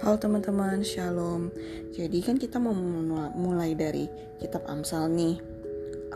Halo 0.00 0.16
teman-teman, 0.16 0.80
shalom. 0.80 1.52
Jadi 1.92 2.24
kan 2.24 2.40
kita 2.40 2.56
mau 2.56 2.72
mulai 3.36 3.76
dari 3.76 4.08
kitab 4.40 4.64
Amsal 4.64 5.12
nih. 5.12 5.36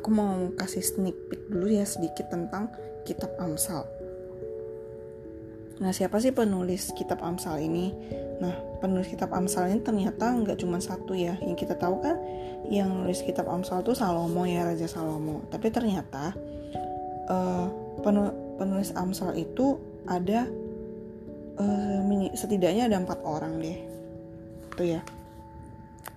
Aku 0.00 0.08
mau 0.08 0.48
kasih 0.56 0.80
sneak 0.80 1.12
peek 1.28 1.52
dulu 1.52 1.68
ya 1.68 1.84
sedikit 1.84 2.32
tentang 2.32 2.72
kitab 3.04 3.36
Amsal. 3.36 3.84
Nah, 5.84 5.92
siapa 5.92 6.16
sih 6.16 6.32
penulis 6.32 6.96
kitab 6.96 7.20
Amsal 7.20 7.60
ini? 7.60 7.92
Nah, 8.40 8.56
penulis 8.80 9.12
kitab 9.12 9.36
Amsal 9.36 9.68
ini 9.68 9.84
ternyata 9.84 10.32
nggak 10.32 10.64
cuma 10.64 10.80
satu 10.80 11.12
ya. 11.12 11.36
Yang 11.44 11.68
kita 11.68 11.76
tahu 11.76 12.00
kan 12.00 12.16
yang 12.72 12.88
nulis 12.88 13.20
kitab 13.20 13.52
Amsal 13.52 13.84
itu 13.84 13.92
Salomo 13.92 14.48
ya, 14.48 14.64
Raja 14.64 14.88
Salomo. 14.88 15.44
Tapi 15.52 15.68
ternyata 15.68 16.32
uh, 17.28 17.68
penulis 18.56 18.96
Amsal 18.96 19.36
itu 19.36 19.76
ada 20.08 20.48
uh, 21.58 22.30
setidaknya 22.34 22.90
ada 22.90 22.98
empat 23.00 23.22
orang 23.22 23.58
deh. 23.60 23.78
Itu 24.74 24.82
ya. 24.84 25.00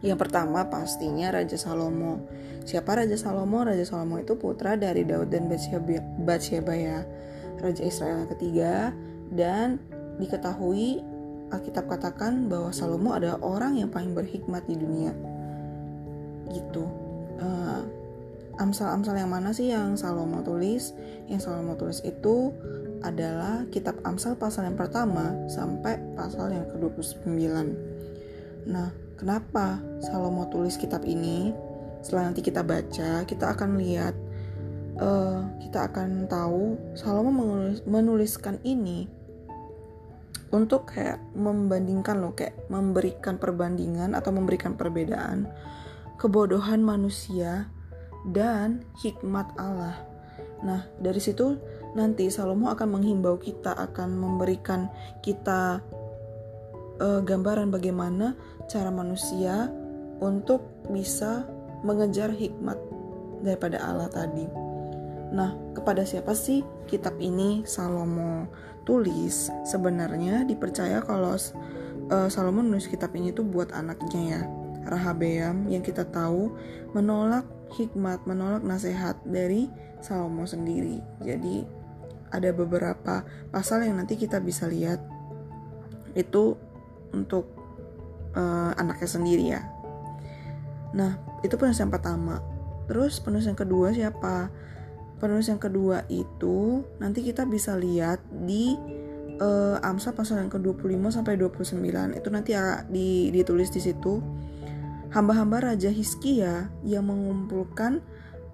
Yang 0.01 0.29
pertama 0.29 0.69
pastinya 0.69 1.33
Raja 1.33 1.57
Salomo. 1.57 2.21
Siapa 2.67 3.01
Raja 3.01 3.17
Salomo? 3.17 3.65
Raja 3.65 3.81
Salomo 3.87 4.21
itu 4.21 4.37
putra 4.37 4.77
dari 4.77 5.01
Daud 5.07 5.33
dan 5.33 5.49
Batsheba 6.21 6.73
ya. 6.77 7.01
Raja 7.57 7.81
Israel 7.81 8.29
ketiga. 8.29 8.93
Dan 9.33 9.81
diketahui 10.21 11.01
Alkitab 11.49 11.87
katakan 11.89 12.51
bahwa 12.51 12.69
Salomo 12.75 13.15
adalah 13.15 13.39
orang 13.41 13.79
yang 13.79 13.89
paling 13.89 14.13
berhikmat 14.13 14.67
di 14.69 14.75
dunia. 14.77 15.15
Gitu. 16.51 16.85
Uh, 17.41 17.81
Amsal-amsal 18.57 19.21
yang 19.21 19.29
mana 19.29 19.53
sih 19.53 19.69
yang 19.69 19.93
Salomo 19.93 20.41
tulis? 20.41 20.97
Yang 21.29 21.45
Salomo 21.45 21.77
tulis 21.77 22.01
itu 22.01 22.49
adalah 23.05 23.69
kitab 23.69 24.01
Amsal 24.01 24.33
pasal 24.33 24.65
yang 24.65 24.77
pertama 24.77 25.33
sampai 25.45 26.01
pasal 26.17 26.49
yang 26.49 26.65
ke-29. 26.73 27.37
Nah, 28.65 28.89
kenapa 29.13 29.77
Salomo 30.01 30.49
tulis 30.49 30.73
kitab 30.81 31.05
ini? 31.05 31.53
Setelah 32.01 32.33
nanti 32.33 32.41
kita 32.41 32.65
baca, 32.65 33.25
kita 33.29 33.45
akan 33.53 33.77
lihat 33.77 34.17
uh, 34.97 35.45
kita 35.61 35.93
akan 35.93 36.25
tahu 36.25 36.77
Salomo 36.97 37.29
menulis, 37.29 37.85
menuliskan 37.85 38.57
ini 38.65 39.05
untuk 40.49 40.95
kayak 40.95 41.19
membandingkan 41.35 42.23
loh 42.23 42.31
kayak 42.33 42.55
memberikan 42.71 43.35
perbandingan 43.35 44.15
atau 44.15 44.31
memberikan 44.31 44.79
perbedaan 44.79 45.51
kebodohan 46.15 46.81
manusia 46.81 47.67
dan 48.25 48.85
hikmat 49.03 49.51
Allah. 49.59 50.01
Nah, 50.65 50.89
dari 50.97 51.21
situ 51.21 51.57
nanti 51.93 52.29
Salomo 52.33 52.73
akan 52.73 52.97
menghimbau 52.97 53.37
kita, 53.37 53.77
akan 53.77 54.17
memberikan 54.17 54.89
kita 55.21 55.81
uh, 56.97 57.21
gambaran 57.21 57.69
bagaimana 57.69 58.33
cara 58.65 58.89
manusia 58.89 59.69
untuk 60.17 60.65
bisa 60.89 61.45
mengejar 61.85 62.33
hikmat 62.33 62.77
daripada 63.45 63.77
Allah 63.81 64.09
tadi. 64.09 64.49
Nah, 65.27 65.53
kepada 65.75 66.07
siapa 66.07 66.33
sih 66.33 66.63
kitab 66.89 67.19
ini 67.21 67.61
Salomo 67.67 68.49
tulis? 68.87 69.51
Sebenarnya 69.67 70.47
dipercaya 70.47 71.03
kalau 71.05 71.37
uh, 72.09 72.29
Salomo 72.31 72.65
nulis 72.65 72.89
kitab 72.89 73.13
ini 73.13 73.29
tuh 73.35 73.45
buat 73.45 73.75
anaknya 73.75 74.21
ya, 74.25 74.41
Rahabeam 74.87 75.67
yang 75.67 75.83
kita 75.83 76.07
tahu 76.07 76.55
menolak 76.95 77.43
hikmat, 77.75 78.23
menolak 78.23 78.63
nasihat 78.63 79.19
dari 79.27 79.67
Salomo 79.99 80.47
sendiri. 80.47 81.01
Jadi 81.23 81.65
ada 82.31 82.49
beberapa 82.51 83.23
pasal 83.51 83.87
yang 83.87 83.99
nanti 83.99 84.19
kita 84.19 84.39
bisa 84.43 84.67
lihat 84.67 84.99
itu 86.15 86.59
untuk 87.15 87.47
uh, 88.35 88.71
anaknya 88.75 89.09
sendiri 89.09 89.45
ya. 89.55 89.61
Nah, 90.95 91.19
itu 91.43 91.55
penulis 91.55 91.79
yang 91.79 91.91
pertama. 91.91 92.39
Terus 92.87 93.19
penulis 93.19 93.47
yang 93.47 93.59
kedua 93.59 93.91
siapa? 93.91 94.51
Penulis 95.17 95.49
yang 95.49 95.59
kedua 95.59 96.05
itu 96.07 96.85
nanti 97.01 97.25
kita 97.25 97.43
bisa 97.43 97.73
lihat 97.75 98.21
di 98.29 98.77
uh, 99.41 99.77
Amsal 99.81 100.13
pasal 100.13 100.45
yang 100.45 100.51
ke-25 100.51 101.03
sampai 101.09 101.35
29. 101.35 102.17
Itu 102.17 102.29
nanti 102.29 102.53
di, 102.89 103.33
ditulis 103.33 103.69
di 103.73 103.81
situ 103.81 104.21
hamba-hamba 105.11 105.73
Raja 105.73 105.91
Hiskia 105.91 106.71
yang 106.83 107.07
mengumpulkan 107.07 108.03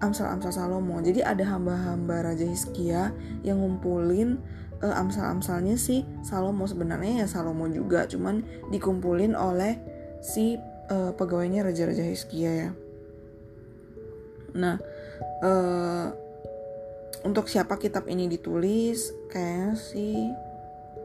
Amsal-Amsal 0.02 0.52
Salomo. 0.52 1.00
Jadi 1.00 1.24
ada 1.24 1.42
hamba-hamba 1.48 2.32
Raja 2.32 2.44
Hiskia 2.44 3.14
yang 3.40 3.62
ngumpulin 3.62 4.42
uh, 4.84 4.94
amsal-amsalnya 5.00 5.80
si 5.80 6.04
Salomo 6.20 6.68
sebenarnya 6.68 7.24
ya 7.24 7.26
Salomo 7.26 7.64
juga, 7.70 8.04
cuman 8.04 8.44
dikumpulin 8.68 9.32
oleh 9.32 9.80
si 10.20 10.60
uh, 10.92 11.12
pegawainya 11.16 11.64
Raja-Raja 11.64 12.04
Hiskia 12.04 12.52
ya. 12.52 12.70
Nah, 14.54 14.76
uh, 15.42 16.08
untuk 17.24 17.48
siapa 17.48 17.80
kitab 17.80 18.04
ini 18.06 18.28
ditulis? 18.28 19.10
Kayaknya 19.32 19.72
sih 19.80 20.16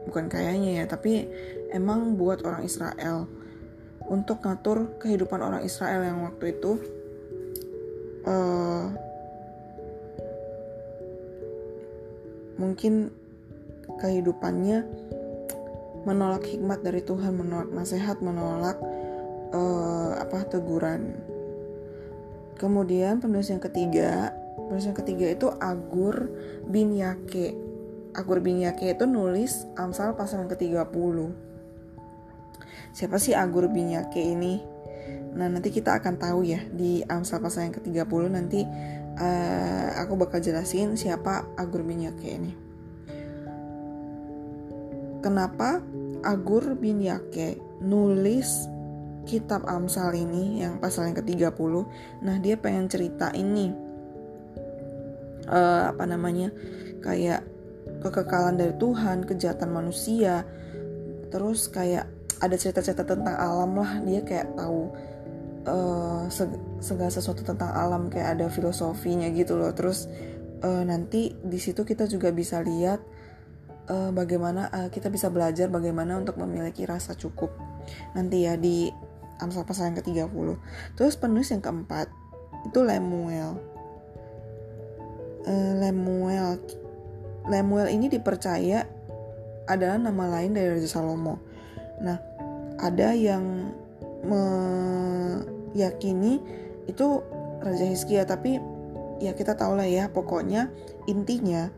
bukan 0.04 0.28
kayaknya 0.28 0.82
ya, 0.82 0.84
tapi 0.84 1.24
emang 1.72 2.20
buat 2.20 2.44
orang 2.44 2.68
Israel 2.68 3.39
untuk 4.08 4.42
ngatur 4.42 4.96
kehidupan 5.02 5.40
orang 5.42 5.62
Israel 5.66 6.02
yang 6.02 6.24
waktu 6.24 6.56
itu 6.56 6.80
uh, 8.24 8.86
mungkin 12.60 13.12
kehidupannya 14.00 14.84
menolak 16.04 16.48
hikmat 16.48 16.80
dari 16.80 17.04
Tuhan, 17.04 17.36
menolak 17.36 17.68
nasihat, 17.72 18.20
menolak 18.24 18.80
uh, 19.52 20.16
apa 20.16 20.48
teguran. 20.48 21.16
Kemudian 22.56 23.20
penulis 23.20 23.48
yang 23.48 23.60
ketiga, 23.60 24.32
penulis 24.68 24.84
yang 24.84 24.96
ketiga 24.96 25.26
itu 25.32 25.48
Agur 25.60 26.28
bin 26.68 26.96
Yake. 26.96 27.56
Agur 28.16 28.44
bin 28.44 28.60
Yake 28.60 28.92
itu 28.92 29.04
nulis 29.08 29.64
Amsal 29.76 30.16
pasal 30.16 30.44
yang 30.44 30.50
ke-30 30.52 31.49
Siapa 32.92 33.16
sih 33.16 33.36
Agur 33.36 33.70
Binyake 33.70 34.20
ini? 34.20 34.60
Nah, 35.30 35.46
nanti 35.46 35.70
kita 35.70 35.94
akan 35.98 36.18
tahu 36.18 36.42
ya 36.42 36.60
di 36.74 37.06
Amsal 37.06 37.38
pasal 37.38 37.70
yang 37.70 37.74
ke-30 37.78 38.22
nanti 38.30 38.66
uh, 39.18 39.88
aku 40.02 40.18
bakal 40.18 40.42
jelasin 40.42 40.98
siapa 40.98 41.46
Agur 41.54 41.86
Binyake 41.86 42.28
ini. 42.28 42.52
Kenapa 45.20 45.84
Agur 46.24 46.76
bin 46.80 47.04
Yake 47.04 47.60
nulis 47.84 48.68
kitab 49.28 49.68
Amsal 49.68 50.16
ini 50.16 50.64
yang 50.64 50.80
pasal 50.80 51.12
yang 51.12 51.16
ke-30? 51.20 51.72
Nah, 52.24 52.36
dia 52.40 52.56
pengen 52.56 52.88
cerita 52.88 53.28
ini 53.36 53.70
uh, 55.48 55.92
apa 55.92 56.04
namanya? 56.08 56.50
kayak 57.00 57.48
kekekalan 58.04 58.60
dari 58.60 58.76
Tuhan, 58.76 59.24
kejahatan 59.24 59.72
manusia, 59.72 60.44
terus 61.32 61.68
kayak 61.72 62.04
ada 62.40 62.56
cerita-cerita 62.56 63.04
tentang 63.04 63.36
alam 63.36 63.76
lah. 63.76 64.00
Dia 64.02 64.24
kayak 64.24 64.56
tahu 64.56 64.80
uh, 65.68 66.24
segala 66.80 67.10
sesuatu 67.12 67.44
tentang 67.44 67.70
alam. 67.70 68.08
Kayak 68.08 68.40
ada 68.40 68.46
filosofinya 68.48 69.28
gitu 69.30 69.60
loh. 69.60 69.70
Terus 69.76 70.08
uh, 70.64 70.82
nanti 70.82 71.36
di 71.36 71.58
situ 71.60 71.84
kita 71.84 72.08
juga 72.08 72.32
bisa 72.32 72.64
lihat 72.64 73.00
uh, 73.92 74.10
bagaimana 74.10 74.72
uh, 74.72 74.88
kita 74.88 75.12
bisa 75.12 75.28
belajar 75.28 75.68
bagaimana 75.68 76.16
untuk 76.16 76.40
memiliki 76.40 76.88
rasa 76.88 77.12
cukup. 77.12 77.52
Nanti 78.16 78.48
ya 78.48 78.56
di 78.56 78.88
Amsal 79.40 79.64
pasal 79.64 79.88
yang 79.88 79.96
ke-30 80.04 80.48
terus 81.00 81.16
penulis 81.16 81.48
yang 81.48 81.64
keempat 81.64 82.12
itu 82.68 82.80
Lemuel. 82.84 83.56
Uh, 85.48 85.72
Lemuel. 85.80 86.60
Lemuel 87.48 87.88
ini 87.88 88.12
dipercaya 88.12 88.84
adalah 89.64 89.96
nama 89.96 90.28
lain 90.28 90.52
dari 90.52 90.76
Raja 90.76 90.88
Salomo. 90.88 91.40
Nah, 92.04 92.20
ada 92.80 93.12
yang 93.12 93.72
meyakini 95.72 96.40
itu 96.88 97.22
Raja 97.60 97.84
Hizkia 97.84 98.24
tapi 98.24 98.60
ya 99.20 99.36
kita 99.36 99.54
tahu 99.54 99.76
lah 99.76 99.86
ya 99.86 100.08
pokoknya 100.08 100.72
intinya 101.04 101.68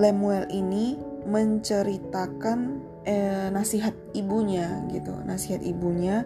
Lemuel 0.00 0.48
ini 0.48 0.96
menceritakan 1.28 2.80
eh, 3.04 3.52
nasihat 3.52 3.92
ibunya 4.16 4.82
gitu 4.90 5.12
nasihat 5.28 5.60
ibunya 5.60 6.24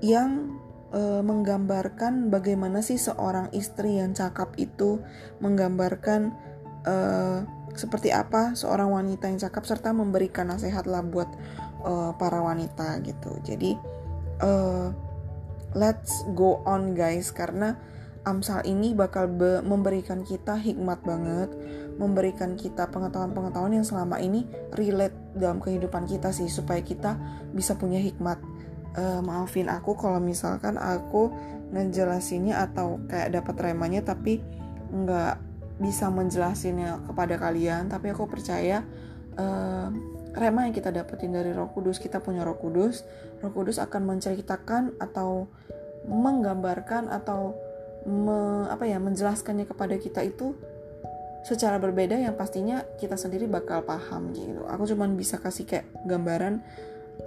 yang 0.00 0.56
eh, 0.96 1.20
menggambarkan 1.20 2.32
bagaimana 2.32 2.80
sih 2.80 2.96
seorang 2.96 3.52
istri 3.52 4.00
yang 4.00 4.16
cakap 4.16 4.56
itu 4.56 5.04
menggambarkan 5.44 6.32
eh, 6.88 7.44
seperti 7.76 8.10
apa 8.10 8.58
seorang 8.58 8.90
wanita 8.90 9.30
yang 9.30 9.38
cakap 9.38 9.62
serta 9.68 9.94
memberikan 9.94 10.50
nasihat 10.50 10.88
lah 10.88 11.04
buat 11.06 11.28
uh, 11.84 12.12
para 12.16 12.40
wanita 12.40 13.00
gitu. 13.04 13.36
Jadi 13.44 13.76
uh, 14.44 14.92
let's 15.76 16.24
go 16.34 16.64
on 16.66 16.92
guys. 16.96 17.30
Karena 17.30 17.76
Amsal 18.20 18.68
ini 18.68 18.92
bakal 18.92 19.32
be 19.32 19.64
memberikan 19.64 20.20
kita 20.20 20.52
hikmat 20.60 21.00
banget, 21.00 21.48
memberikan 21.96 22.52
kita 22.52 22.92
pengetahuan-pengetahuan 22.92 23.80
yang 23.80 23.86
selama 23.86 24.20
ini 24.20 24.44
relate 24.76 25.16
dalam 25.32 25.56
kehidupan 25.56 26.04
kita 26.04 26.28
sih 26.28 26.52
supaya 26.52 26.84
kita 26.84 27.16
bisa 27.56 27.80
punya 27.80 27.96
hikmat. 27.96 28.36
Uh, 28.92 29.24
maafin 29.24 29.72
aku 29.72 29.96
kalau 29.96 30.20
misalkan 30.20 30.76
aku 30.76 31.32
ngejelasinnya 31.72 32.60
atau 32.60 32.98
kayak 33.06 33.40
dapat 33.40 33.72
remanya 33.72 34.02
tapi 34.02 34.42
nggak 34.90 35.38
bisa 35.80 36.12
menjelasinnya 36.12 37.00
kepada 37.08 37.40
kalian. 37.40 37.88
Tapi 37.88 38.12
aku 38.12 38.28
percaya 38.28 38.84
uh, 39.40 39.88
rema 40.36 40.66
yang 40.68 40.74
kita 40.74 40.94
dapetin 40.94 41.34
dari 41.34 41.50
Roh 41.50 41.70
Kudus 41.74 41.98
kita 41.98 42.22
punya 42.22 42.46
Roh 42.46 42.58
Kudus 42.58 43.02
Roh 43.42 43.52
Kudus 43.52 43.80
akan 43.82 44.06
menceritakan 44.16 44.98
atau 45.02 45.50
menggambarkan 46.06 47.12
atau 47.12 47.56
me, 48.08 48.64
apa 48.70 48.88
ya 48.88 48.96
menjelaskannya 48.96 49.68
kepada 49.68 49.96
kita 50.00 50.24
itu 50.24 50.56
secara 51.44 51.80
berbeda 51.80 52.20
yang 52.20 52.36
pastinya 52.36 52.84
kita 53.00 53.16
sendiri 53.16 53.48
bakal 53.48 53.80
paham 53.84 54.32
gitu. 54.36 54.64
Aku 54.68 54.84
cuman 54.84 55.16
bisa 55.16 55.40
kasih 55.40 55.64
kayak 55.64 55.88
gambaran 56.04 56.60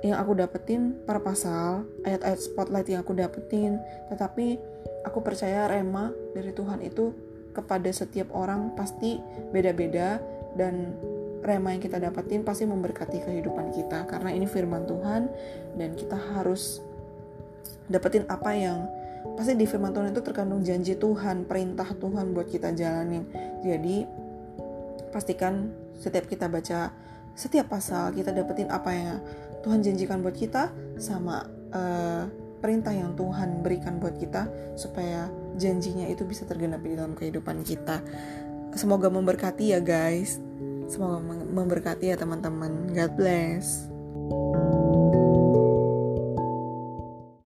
yang 0.06 0.18
aku 0.18 0.38
dapetin 0.38 0.98
per 1.06 1.22
pasal, 1.22 1.86
ayat-ayat 2.06 2.40
spotlight 2.42 2.90
yang 2.90 3.02
aku 3.02 3.14
dapetin, 3.14 3.78
tetapi 4.10 4.58
aku 5.06 5.22
percaya 5.22 5.70
rema 5.70 6.14
dari 6.34 6.54
Tuhan 6.54 6.82
itu 6.82 7.14
kepada 7.54 7.90
setiap 7.94 8.34
orang 8.34 8.74
pasti 8.74 9.22
beda-beda 9.54 10.18
dan 10.58 10.98
rema 11.44 11.76
yang 11.76 11.84
kita 11.84 12.00
dapetin 12.00 12.48
pasti 12.48 12.64
memberkati 12.64 13.20
kehidupan 13.20 13.76
kita 13.76 14.08
karena 14.08 14.32
ini 14.32 14.48
firman 14.48 14.88
Tuhan 14.88 15.28
dan 15.76 15.90
kita 15.94 16.16
harus 16.16 16.80
dapetin 17.92 18.24
apa 18.32 18.56
yang 18.56 18.88
pasti 19.36 19.56
di 19.56 19.68
firman 19.68 19.92
Tuhan 19.92 20.12
itu 20.16 20.22
terkandung 20.24 20.64
janji 20.64 20.96
Tuhan, 20.96 21.48
perintah 21.48 21.88
Tuhan 21.96 22.32
buat 22.36 22.48
kita 22.48 22.76
jalanin. 22.76 23.28
Jadi 23.64 24.08
pastikan 25.12 25.72
setiap 26.00 26.26
kita 26.28 26.50
baca 26.50 26.92
setiap 27.34 27.70
pasal 27.70 28.14
kita 28.14 28.30
dapetin 28.34 28.70
apa 28.70 28.92
yang 28.94 29.18
Tuhan 29.66 29.80
janjikan 29.82 30.22
buat 30.22 30.36
kita 30.36 30.70
sama 31.00 31.48
uh, 31.72 32.24
perintah 32.60 32.92
yang 32.96 33.16
Tuhan 33.16 33.64
berikan 33.64 34.00
buat 34.00 34.16
kita 34.20 34.48
supaya 34.80 35.28
janjinya 35.60 36.08
itu 36.08 36.24
bisa 36.24 36.48
tergenapi 36.48 36.94
di 36.94 36.98
dalam 37.00 37.16
kehidupan 37.16 37.64
kita. 37.64 38.00
Semoga 38.74 39.12
memberkati 39.12 39.76
ya 39.76 39.80
guys. 39.80 40.42
Semoga 40.94 41.18
memberkati 41.26 42.14
ya 42.14 42.16
teman-teman. 42.22 42.94
God 42.94 43.12
bless. 43.18 43.93